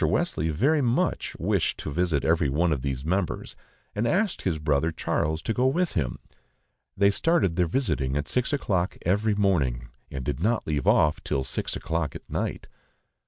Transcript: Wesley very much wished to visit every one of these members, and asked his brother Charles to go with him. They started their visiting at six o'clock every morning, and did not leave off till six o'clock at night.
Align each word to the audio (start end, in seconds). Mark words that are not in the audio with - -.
Wesley 0.03 0.49
very 0.49 0.81
much 0.81 1.35
wished 1.37 1.77
to 1.77 1.91
visit 1.93 2.25
every 2.25 2.49
one 2.49 2.71
of 2.73 2.81
these 2.81 3.05
members, 3.05 3.55
and 3.93 4.07
asked 4.07 4.41
his 4.41 4.57
brother 4.57 4.91
Charles 4.91 5.43
to 5.43 5.53
go 5.53 5.67
with 5.67 5.91
him. 5.91 6.17
They 6.97 7.11
started 7.11 7.55
their 7.55 7.67
visiting 7.67 8.17
at 8.17 8.27
six 8.27 8.51
o'clock 8.51 8.97
every 9.03 9.35
morning, 9.35 9.89
and 10.09 10.25
did 10.25 10.39
not 10.39 10.65
leave 10.65 10.87
off 10.87 11.23
till 11.23 11.43
six 11.43 11.75
o'clock 11.75 12.15
at 12.15 12.27
night. 12.27 12.67